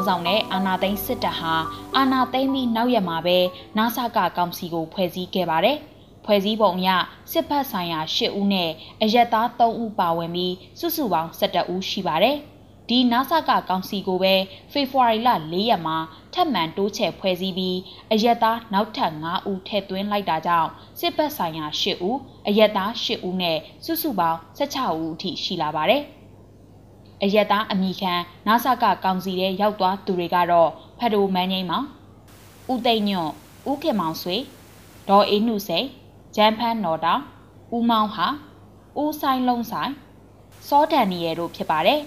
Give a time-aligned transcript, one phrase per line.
[0.00, 1.54] င်းဆောင်တဲ့အာနာသိန်းစစ်တပ်ဟာ
[1.96, 3.38] အာနာသိန်းပြီးနောက်ရက်မှာပဲ
[3.78, 5.76] နာဆာကကောင်စီကိုဖွဲ့စည်းခဲ့ပါတယ်။
[6.24, 6.88] ဖွဲ့စည်းပုံအရ
[7.32, 8.70] စစ်ဖက်ဆိုင်ရာ၈ဦးနဲ့
[9.02, 12.36] အရက်သား၃ဦးပါဝင်ပြီးစုစုပေါင်း၁၁ဦးရှိပါတယ်။
[12.88, 14.34] ဒီနာဆာကကောင်စီကိုပဲ
[14.72, 15.96] ဖေဖော်ဝါရီလ၄ရက်မှာ
[16.34, 17.78] ထပ်မံတိုးချဲ့ဖွဲ့စည်းပြီး
[18.12, 26.04] အရက်သားနောက်ထပ်9ဦးထည့်သွင်းလိုက်တာကြောင့်စစ်ဘက်ဆိုင်ရာ10ဦးအရက်သား10ဦးနဲ့စုစုပေါင်း16ဦးအထိရှိလာပါတယ်။
[27.22, 28.12] အရက်သားအမိခံ
[28.46, 31.86] နာဆကကောင်စီထဲရောက်သွားသူတွေကတော့ဖတ်တိုမန်းငိမ့်မောင်
[32.72, 33.32] ဦးသိမ့်ညွန့်
[33.70, 34.36] ဦးခင်မောင်ဆွေ
[35.08, 35.86] ဒေါ်အေးနှုစိန်
[36.36, 37.22] ဂျမ်ဖန်းနော်တောင်
[37.76, 38.26] ဦးမောင်ဟာ
[39.00, 39.92] ဦးဆိုင်လုံးဆိုင်
[40.68, 42.00] စောဒန်နီရဲတို့ဖြစ်ပါတယ်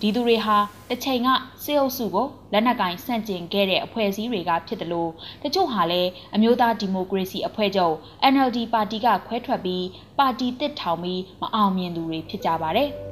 [0.00, 0.56] ဒီသူတွေဟာ
[0.88, 1.28] တစ်ချိန်က
[1.64, 5.10] စေအုပ်စုကိုလက်နက်ကင်ဆန့်ကျင်ခဲ့တဲ့အဖွဲ့အစည်းတွေကဖြစ်တယ်လို့
[5.42, 7.94] တချို့ဟာလည်းအမျိုးသားဒီမိုကရေစီအဖွဲ့ချုပ်
[8.32, 9.84] NLD ပါတီကခွဲထွက်ပြီး
[10.18, 12.90] ပါတီတစ်ထောင်ပြီးမအောင်မြင်သူတွေဖြစ်ကြပါတယ်။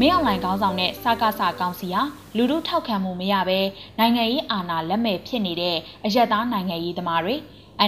[0.00, 2.02] မင်းအောင်လှိုင်ခေါင်းဆောင်တဲ့စကားစကောင်စီဟာ
[2.36, 3.60] လူထုထောက်ခံမှုမရဘဲ
[3.98, 7.34] နိုင်ငံရေးအာဏာလက်မဲ့ဖြစ်နေတဲ့အယက်သားနိုင်ငံရေးသမားတွေ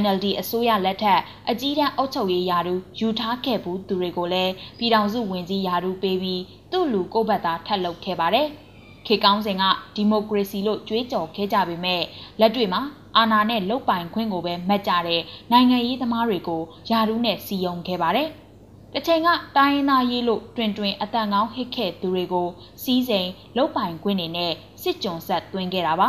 [0.01, 1.20] NLD အစိုးရလက်ထက်
[1.51, 8.48] အကြီးတန်းအုပ်ချုပ်ရေးယာရုယူထားခဲ့ဘူးသူတွေကိုလည်းပြည်ထောင်စုဝင်ကြီးယာရုပေးပြီးသူ့လူကိုဘတ်သားထပ်လုပ်ခဲ့ပါတယ်။
[9.06, 9.64] ခေကောင်းစဉ်က
[9.95, 12.03] ဒီမိုကရေစီလို့ကြွေးကြော်ခဲ့ကြပေမဲ့
[12.41, 12.83] လက်တွေ့မှာ
[13.17, 18.31] အာဏာနဲ့လုတ်ပိုင်ခွင့်ကိုပဲမက်ကြတဲ့နိုင်ငံရေးသမားတွေကိုယာရုနဲ့စီယုံခဲ့ပါတယ်။
[18.94, 22.48] တစ်ချိန်ကတိုင်းရင်းသားရေးလို့တွင်တွင်အတန်ကောင်းဟစ်ခဲ့သူတွေကို
[22.83, 26.08] စီးစိမ်လုတ်ပိုင်ခွင့်နေနဲ့စစ်ကြုံဆက်သွင်းခဲ့တာပါ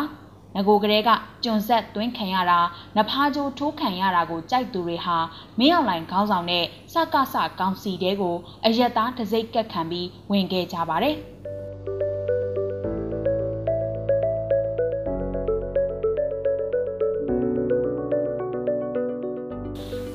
[0.56, 1.10] ငကိုကလေးက
[1.44, 2.60] ကြုံဆက်သွင်းခံရတာ
[2.98, 5.18] နဖားကြိုးထိုးခံရတာကိုကြိုက်သူတွေဟာ
[5.60, 11.16] မင်းအောင်လှိုင်ခေါင်းဆောင်တဲ့စကစကောင်စီတဲကိုအယက်သားတစိ့ကက်ခံပြီးဝင်ခဲ့ကြပါတယ်။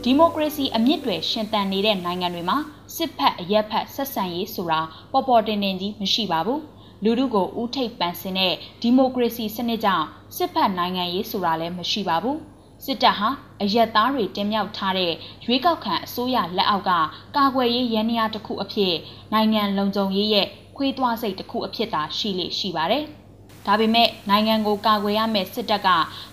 [0.06, 2.58] ဒီမိုကရေစီအမြင့်တွေရှင်သန်နေတဲ့နိုင်ငံတွေမှာ
[2.96, 4.80] စစ်ဖက်အရက်ဖက်ဆက်ဆံရေးဆိုတာ
[5.12, 6.62] ပေါ်ပေါ်တင်တင်ကြီးမရှိပါဘူး
[7.04, 10.06] လူထုကိုဥထိပ်ပန်ဆင်တဲ့ဒီမိုကရေစီစနစ်ကြောင့်
[10.36, 12.38] စစ်ဖက်နိုင်ငံရေးဆိုတာလည်းမရှိပါဘူး
[12.84, 13.28] စစ်တပ်ဟာ
[13.62, 15.12] အရက်သားတွေတင်မြှောက်ထားတဲ့
[15.44, 16.92] ရွေးကောက်ခံအစိုးရလက်အောက်က
[17.36, 18.94] ကာကွယ်ရေးရန်ရာတစ်ခုအဖြစ်
[19.32, 23.06] နိုင်ငံလုံခြုံရေးရဲ့ခွေးသွားစိတ်တစ်ခုအဖြစ်သာရှိလေရှိပါတယ်။
[23.66, 25.88] ဒါပေမဲ့နိုင်ငံကိုကာကွယ်ရမယ့်စစ်တပ်က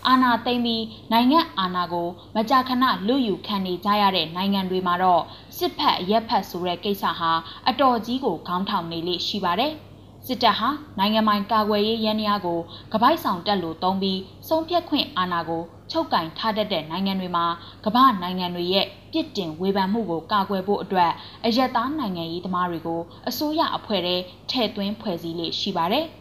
[0.07, 5.23] အာဏာသိမ်းပြီးနိုင်ငံအာဏာကိုမကြာခဏလွတ်ယူခံနေကြရတဲ့နိုင်ငံတွေမှာတော့
[5.57, 7.31] စစ်ဖက်ရက်ဖက်ဆိုတဲ့ကိစ္စဟာ
[7.69, 9.73] အတော်ကြီးကိုခေါင်းထောင်နေလိရှိပါတယ်။
[10.25, 10.69] စစ်တပ်ဟာ
[10.99, 12.59] နိုင်ငံပိုင်ကာကွယ်ရေးရန်ရာကို
[12.93, 15.61] ကပိုက်ဆောင်တက်လို့တုံးပြီးဆုံးဖြတ်ခွင့်အာဏာကို
[15.91, 17.45] ချုပ်ကင်ထားတတ်တဲ့နိုင်ငံတွေမှာ
[17.85, 21.11] ကမ္ဘာနိုင်ငံတွေရဲ့ပြစ်တင်ဝေဖန်မှုကိုကာကွယ်ဖို့အတွက်
[21.45, 24.15] အယက်သားနိုင်ငံရေးသမားတွေကိုအစိုးရအဖွဲ့ထဲ
[24.49, 26.07] ထည့်သွင်းဖွဲ့စည်းလေးရှိပါတယ်။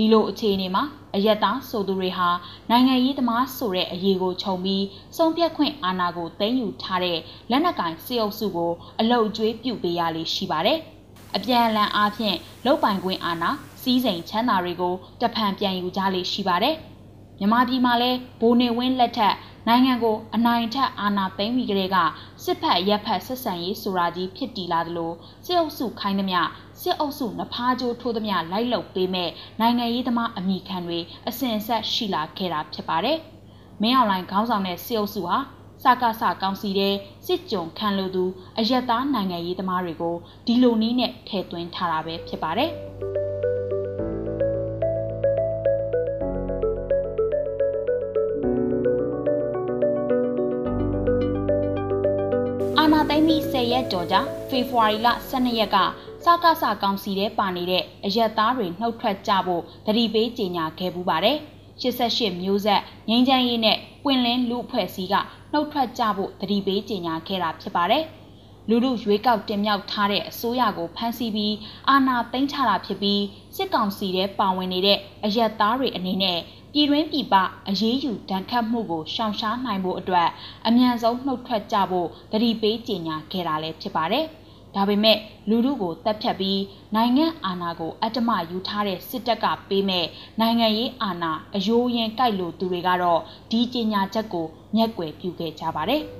[0.00, 0.84] ဒီလိုအခြေအနေမှာ
[1.16, 2.28] အယက်သားဆိုသူတွေဟာ
[2.70, 4.84] နိုင်ငံရေးသမားဆိုတဲ့အရေးကိုခြုံပြီး
[5.16, 7.18] စုံပြက်ခွင့်အာဏာကိုသိမ်းယူထားတဲ့
[7.50, 10.78] လက်နက်ကင်စစ်အုပ်စုကိုအလုတ်ကျွေးပြုတ်ပေးရလေရှိပါတယ်။
[11.36, 13.50] အပြန်အလှန်အားဖြင့်လုတ်ပိုင်ခွင့်အာဏာ
[13.82, 16.74] စီးစိမ်ချမ်းသာတွေကိုတဖန်ပြန်ယူကြလေရှိပါတယ်။
[17.38, 19.34] မြန်မာပြည်မှာလဲဘိုးနေဝင်းလက်ထက်
[19.68, 21.96] နိုင်ငံကိုအနိုင်ထက်အာဏာသိမ်းပြီးကလေးက
[22.44, 25.12] စစ်ဖက်ရက်ဖက်ဆက်ဆံရေးဆိုတာကြီးဖြစ်တည်လာသလို
[25.46, 26.40] စစ်အုပ်စုခိုင်းသမျှ
[26.80, 30.98] စစ်အုပ်စုနဖားကြိုးထိုးသမျှလိုက်လုပ်ပေးမဲ့နိုင်ငံရေးသမားအမိခံတွေ
[31.28, 33.18] အစဉ်အဆက်ရှိလာခဲ့တာဖြစ်ပါတယ်။
[33.82, 35.36] မင်းအောင်လှိုင်ခေါင်းဆောင်တဲ့စစ်အုပ်စုဟာ
[35.82, 36.94] စကားစကောင်စီတဲ့
[37.26, 38.24] စစ်ကြုံခံလို့သူ
[38.58, 40.16] အယက်သားနိုင်ငံရေးသမားတွေကို
[40.46, 42.70] ဒီလိုနည်းနဲ့ထည့်သွင်းထားတာပဲဖြစ်ပါတယ်။
[52.92, 55.76] နာသိမ့်ပြီး10ရက်ကျော်ကြာဖေဖော်ဝါရီလ12ရက်က
[56.24, 61.38] စကားစကောင်စီထဲပါနေတဲ့အရက်သားတွေနှုတ်ထွက်ကြဖို့တတိပေးကြေညာခဲ့ပူပါတယ်
[61.80, 65.14] 88မျိုးဆက်ငင်းချမ်းရေးနဲ့ပွင့်လင်းလူအဖွဲ့စည်းက
[65.52, 68.04] နှုတ်ထွက်ကြဖို့တတိပေးကြေညာခဲ့တာဖြစ်ပါတယ်
[68.68, 71.54] လူလူရွေးကောက်တင်မြှောက်ထားတဲ့အစိုးရကိုဖမ်းဆီးပြီး
[71.88, 73.22] အာဏာသိမ်းချတာဖြစ်ပြီး
[73.56, 76.38] စစ်ကောင်စီထဲပါဝင်နေတဲ့အရက်သားတွေအနေနဲ့
[76.72, 77.34] ပြည်တွင်းပြည်ပ
[77.68, 80.28] အရေးယူဒဏ်ခတ်မှုကိုရှောင်ရှားနိုင်ဖို့အတွက်
[80.66, 84.24] အမြန်ဆုံးနှုတ်ထွက်ကြဖို့တတိပေးကြေညာခဲ့တာလည်းဖြစ်ပါတယ်။
[84.74, 85.18] ဒါပေမဲ့
[85.48, 86.60] လူထုကိုတပ်ဖြတ်ပြီး
[86.94, 90.06] နိုင်ငံအာဏာကိုအတ္တမယူထားတဲ့စစ်တပ်ကပေးမဲ့
[90.40, 93.20] နိုင်ငံရေးအာဏာအယိုးရင်ကြိုက်လို့သူတွေကတော့
[93.50, 94.46] ဒီကြေညာချက်ကို
[94.76, 96.04] မျက်ကွယ်ပြုခဲ့ကြပါတယ်။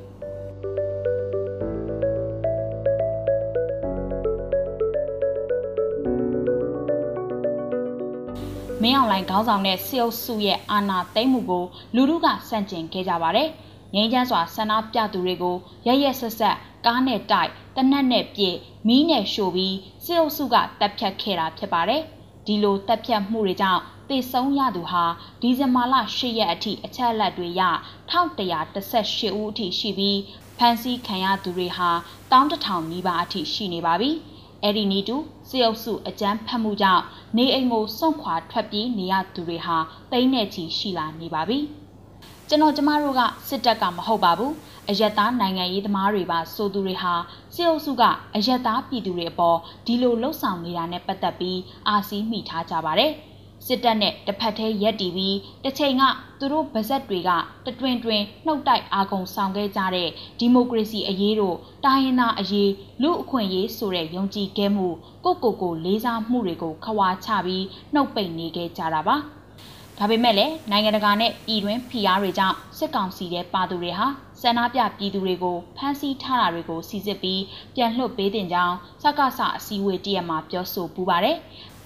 [8.82, 13.48] မင်းအောင်လှိုင်ခေါင်းဆောင်တဲ့စစ်အုပ်စုရဲ့အာဏာသိမ်းမှုကိုလူထုကစန့်ကျင်ခဲ့ကြပါတယ်။
[13.94, 15.56] ငြိမ်းချမ်းစွာဆန္ဒပြသူတွေကို
[15.86, 16.56] ရရက်ဆက်ဆက်
[16.86, 18.56] ကားနဲ့တိုက်တနက်နဲ့ပြည့်
[18.86, 22.02] မီးနဲ့ရှို့ပြီးစစ်အုပ်စုကတပ်ဖြတ်ခဲ့တာဖြစ်ပါတယ်။
[22.46, 25.04] ဒီလိုတပ်ဖြတ်မှုတွေကြောင့်တေဆုံးရသူဟာ
[25.42, 27.62] ဒီဇင်ဘာလ10ရက်အထိအချက်အလက်တွေရ
[28.12, 30.18] 1118ဦးအထိရှိပြီး
[30.58, 31.90] ဖဖမ်းဆီးခံရသူတွေဟာ
[32.30, 34.10] တောင်းတထောင်နီးပါးအထိရှိနေပါပြီ။
[34.62, 35.16] အဲ့ဒီနီတူ
[35.48, 37.02] စေအုပ်စုအကြမ်းဖက်မှုကြောင့်
[37.36, 39.76] နေအိမ်ကိုစွန့်ခွာထွက်ပြေးနေရသူတွေဟာ
[40.12, 41.58] တိမ့်နဲ့ချီရှိလာနေပါပြီ။
[42.48, 44.52] ကျွန်တော်ကျမတို့ကစစ်တပ်ကမဟုတ်ပါဘူး။
[44.88, 47.14] အယက်သားနိုင်ငံရေးသမားတွေပါဆိုသူတွေဟာ
[47.54, 48.02] စေအုပ်စုက
[48.34, 51.58] အယက်သားပြည်သူတွေအပေါ်ဒီလိုလှုပ်ဆောင်နေတာနဲ့ပတ်သက်ပြီး
[51.88, 53.12] အာစီးမိထားကြပါတယ်။
[53.66, 56.02] စစ်တပ်နဲ့တစ်ဖက်သေးရက်တီပြီးတစ်ချိန်က
[56.38, 57.30] သူတို့ဗဇက်တွေက
[57.66, 60.08] တတွင်တွင်နှုတ်တိုက်အာကုန်ဆောင်ခဲ့ကြတဲ့
[60.38, 62.70] ဒီမိုကရေစီအရေးတို့တိုင်းရင်းသားအရေး
[63.02, 64.86] လူအခွင့်အရေးဆိုတဲ့ယုံကြည်ခဲ့မှု
[65.24, 67.64] ကိုကိုကိုလေးစားမှုတွေကိုခွာချပြီး
[67.94, 69.16] နှုတ်ပိတ်နေခဲ့ကြတာပါ
[69.98, 74.06] ဒါပေမဲ့လည်းနိုင်ငံတကာနဲ့ပြည်တွင်းဖိအားတွေကြောင့်စစ်ကောင်စီရဲ့ပါသူတွေဟာ
[74.40, 77.42] ဆန္ဒပြပြည်သူတွေကိုဖမ်းဆီးထားတာတွေကိုစီစစ်ပြီး
[77.74, 81.36] ပြန်လွှတ်ပေးတင်ကြောင်းစကားဆအစည်းအဝေးတရက်မှာပြောဆိုပူပါတယ်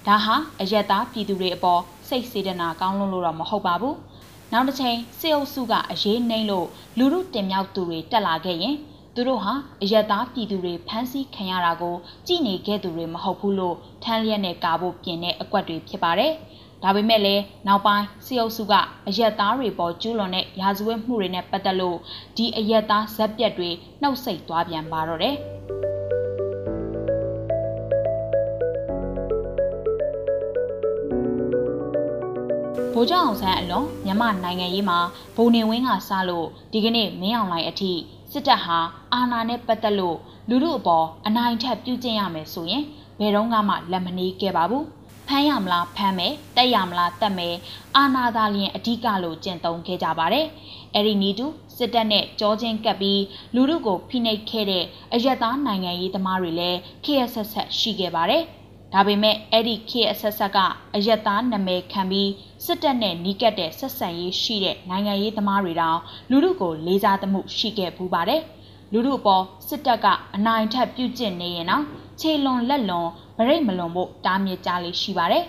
[0.07, 3.95] ဒါဟာအယက်သားပြည်သူတွေအပေါ်စိတ်စေတနာကောင်းလွန်းလို့တော့မဟုတ်ပါဘူး။
[4.51, 6.67] နောက်တစ်ချိန်စေအုပ်စုကအရေးနှိမ့်လို့
[6.97, 8.75] လူမှုတင်မြောက်သူတွေတက်လာခဲ့ရင်
[9.15, 11.95] သူတို့ဟာအယက်သားပြည်သူတွေဖမ်းဆီးခံရတာကို
[12.27, 16.31] ကြည်နေခဲ့သူတွေမဟုတ်ဘူးလို့ထမ်းလျက်နဲ့ကာဖို့ပြင်တဲ့အကွက်တွေဖြစ်ပါတယ်။
[16.83, 18.73] ဒါပေမဲ့လည်းနောက်ပိုင်းစေအုပ်စုက
[19.07, 21.97] အယက်သားတွေပေါ်ကျူးလွန်တဲ့ရာဇဝတ်မှုတွေနဲ့ပတ်သက်လို့
[22.37, 23.69] ဒီအယက်သားဇက်ပြက်တွေ
[24.01, 25.37] နှုတ်ဆက်သွားပြန်ပါတော့တယ်။
[32.97, 34.99] ဗိုလ်ချုပ်အောင်ဆန်းအလွန်မြန်မာနိုင်ငံရေးမှာ
[35.35, 37.91] ဗိုလ်နေဝင်းကစလို့ဒီကနေ့မင်းအောင်လှိုင်အထိ
[38.31, 38.79] စစ်တပ်ဟာ
[39.13, 40.17] အာဏာနဲ့ပတ်သက်လို့
[40.49, 42.83] လူလူအပေါ်အနိုင်ထက်ပြုကျင့်ရမယ်ဆိုရင်
[43.19, 44.85] ဘယ်တော့မှလက်မနှီးခဲ့ပါဘူး
[45.27, 47.55] ဖမ်းရမလားဖမ်းမယ်တက်ရမလားတက်မယ်
[47.97, 50.45] အာဏာသာလျင်အဓိကလို့ကျင့်သုံးခဲ့ကြပါတယ်
[50.93, 51.45] အဲ့ဒီနီတူ
[51.77, 53.21] စစ်တပ်နဲ့ကြောချင်းကပ်ပြီး
[53.55, 54.83] လူလူကိုဖိနှိပ်ခဲ့တဲ့
[55.13, 58.43] အယက်သားနိုင်ငံရေးသမားတွေလည်းခေတ်ဆက်ဆက်ရှိခဲ့ပါတယ်
[58.93, 60.57] ဒါပေမဲ့အဲ့ဒီခေတ်အဆက်ဆက်က
[60.95, 62.31] အယက်သားနာမည်ခံပြီး
[62.65, 65.99] စစ်တပ်နဲ့နီးကပ်တဲ့ဆက်ဆံရေးရှိတဲ့နိုင်ငံရေးသမားတွေတောင်
[66.29, 68.41] လူလူကိုလေးစားသမှုရှိခဲ့ပူပါတယ်
[68.91, 70.05] လူလူအပေါ်စစ်တပ်က
[70.35, 71.83] အနိုင်ထက်ပြုကျင့်နေရင်တော့
[72.19, 75.45] ခြေလွန်လက်လွန်ဗရိတ်မလွန်ဖို့တားမြစ်ကြလေးရှိပါတယ်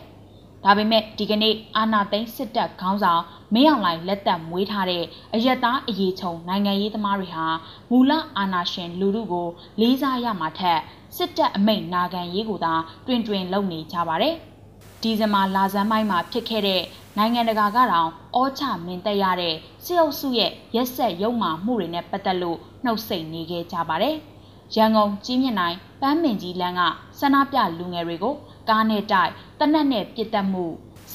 [0.64, 3.22] ဒါပေမဲ့ဒီကနေ့အာနာသိန်းစစ်တပ်ခေါင်းဆောင်
[3.54, 5.04] မင်းအောင်လှိုင်လက်သက်မွေးထားတဲ့
[5.34, 7.46] အယက်သားအရေးချုံနိုင်ငံရေးသမားတွေဟာ
[7.90, 9.48] မူလအာဏာရှင်လူလူကို
[9.80, 10.80] လေးစားရမှာထက်
[11.16, 12.74] စစ်တပ်အမိန့်နာခံရေးကိုသာ
[13.06, 14.34] တွင်တွင်လုပ်နေကြပါတယ်။
[15.02, 16.82] ဒီဇင်ဘာလာဇန်ပိုင်းမှာဖြစ်ခဲ့တဲ့
[17.16, 19.54] နိုင်ငံတကာကတောင်အောချမင်းတက်ရတဲ့
[19.84, 24.16] စစ်အုပ်စုရဲ့ရက်ဆက်ရုံမာမှုတွေနဲ့ပတ်သက်လို့နှုတ်ဆက်နေခဲ့ကြပါတယ်။
[24.74, 26.82] ရန်ကုန်ကြီးမြင့်နိုင်ပန်းမင်ကြီးလမ်းက
[27.18, 28.34] ဆန္ဒပြလူငယ်တွေကို
[28.68, 30.64] ကားနဲ့တိုက်တနက်နဲ့ပစ်တက်မှု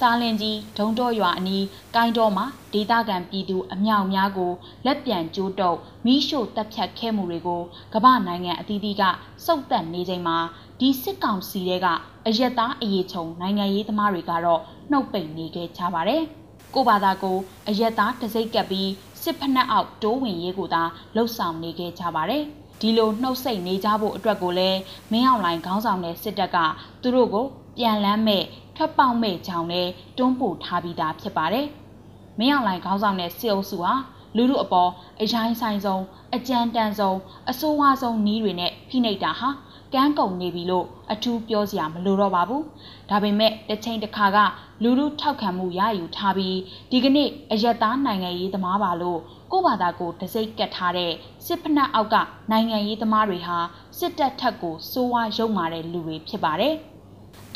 [0.02, 1.66] စားလင်ကြီးဒုံတော်ရွာအနီး
[1.96, 4.52] ကိုင်းတော်မှာဒေသခံပြည်သူအမြောက်များကို
[4.86, 7.62] လက်ပြန်ကျိုးတုပ်မိရှို့တပ်ဖြတ်ခဲ့မှုတွေကို
[7.94, 9.04] ကမ္ဘာနိုင်ငံအသီးသီးက
[9.46, 10.38] စုပ်တက်နေချိန်မှာ
[10.80, 11.88] ဒီစစ်ကောင်စီတွေက
[12.28, 14.62] အယက်သားအရေးချုံနိုင်ငံရေးသမားတွေကတော့
[14.92, 16.22] နှုတ်ပိတ်နေခဲ့ကြပါတယ်။
[16.74, 17.38] ကိုဘာသာကို
[17.68, 18.90] အယက်သားတစိမ့်ကပ်ပြီး
[19.22, 20.84] စစ်ဖက်နှက်အောက်တိုးဝင်ရေးကိုသာ
[21.16, 22.44] လှုပ်ဆောင်နေခဲ့ကြပါတယ်။
[22.82, 24.80] ဒီလိုနှုတ်ဆက်နေကြဖို့အတွက်ကိုလည်း
[25.12, 26.58] မင်းအောင်လှိုင်ခေါင်းဆောင်တဲ့စစ်တပ်က
[27.02, 27.46] သူတို့ကို
[27.78, 28.44] ပြန်လန်းမဲ့
[28.84, 29.88] ထွက်ပေါက်မဲ့ကြောင်နဲ့
[30.18, 31.68] တွန်းပို့ထားပြီးသားဖြစ်ပါတယ်။
[32.40, 33.94] မင်းအောင်လှိုင်ခေါင်းဆောင်တဲ့စစ်အုပ်စုဟာ
[34.36, 34.92] လူလူအပေါ်
[35.22, 36.04] အရိုင်းဆိုင်ဆုံး
[36.36, 37.18] အကြမ်းတမ်းဆုံး
[37.50, 39.50] အဆိုးဝါးဆုံးနီးတွေနဲ့ဖိနှိပ်တာဟာ
[39.94, 42.62] ကန်းကုန်နေပြီလို့အထူးပြောစရာမလိုတော့ပါဘူး။
[43.10, 44.38] ဒါပေမဲ့တစ်ချိန်တစ်ခါက
[44.84, 46.58] လူလူထောက်ခံမှုရယူထားပြီး
[46.92, 49.20] ဒီကနေ့အယက်သားနိုင်ငံရေးသမားပါလို့
[49.52, 51.12] ကိုဘာသာကိုတစိမ့်ကတ်ထားတဲ့
[51.46, 52.16] စစ်ဖက်နှက်အောက်က
[52.52, 53.58] နိုင်ငံရေးသမားတွေဟာ
[53.98, 56.76] စစ်တပ်ထက်ကိုစိုးဝါရုံမာတဲ့လူတွေဖြစ်ပါတယ်။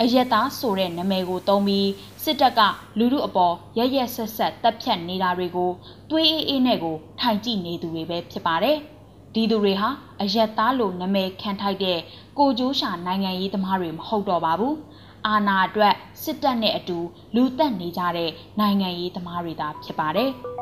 [0.01, 1.89] အယက်သားဆိုတဲ့နာမည်ကိုသုံးပြီး
[2.23, 2.61] စစ်တပ်က
[2.97, 5.71] လူလူအပေါ်ရရက်ဆက်ဆက်တပ်ဖြတ်နေတာတွေကို
[6.11, 8.77] တွေးအေးအေးနဲ့ကိုထိုင်ကြည့်နေသူတွေပဲဖြစ်ပါတယ်။
[9.33, 9.89] ဒီသူတွေဟာ
[10.21, 11.99] အယက်သားလို့နာမည်ခံထိုက်တဲ့
[12.37, 14.73] ကိုကျိုးရှာနိုင်ငံရေးသမားတွေမဟုတ်တော့ပါဘူး။
[15.27, 16.97] အာဏာအတွက်စစ်တပ်နဲ့အတူ
[17.35, 20.31] လူသက်နေကြတဲ့နိုင်ငံရေးသမားတွေသာဖြစ်ပါတယ်။